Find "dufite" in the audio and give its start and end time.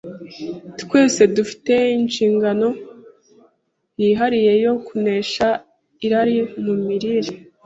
1.35-1.73